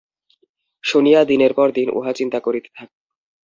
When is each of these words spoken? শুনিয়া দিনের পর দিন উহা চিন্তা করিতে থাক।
শুনিয়া 0.83 1.21
দিনের 1.25 1.51
পর 1.53 1.67
দিন 1.71 1.87
উহা 1.91 2.11
চিন্তা 2.13 2.39
করিতে 2.39 2.69
থাক। 2.75 2.89